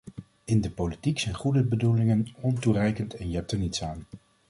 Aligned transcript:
In 0.45 0.61
de 0.61 0.69
politiek 0.71 1.19
zijn 1.19 1.35
goede 1.35 1.63
bedoelingen 1.63 2.27
ontoereikend 2.39 3.13
en 3.13 3.29
je 3.29 3.35
hebt 3.35 3.51
er 3.51 3.57
niets 3.57 3.83
aan. 3.83 4.05